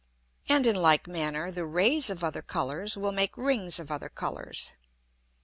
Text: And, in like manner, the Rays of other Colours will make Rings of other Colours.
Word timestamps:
And, 0.49 0.65
in 0.65 0.75
like 0.75 1.05
manner, 1.05 1.51
the 1.51 1.63
Rays 1.67 2.09
of 2.09 2.23
other 2.23 2.41
Colours 2.41 2.97
will 2.97 3.11
make 3.11 3.37
Rings 3.37 3.77
of 3.79 3.91
other 3.91 4.09
Colours. 4.09 4.71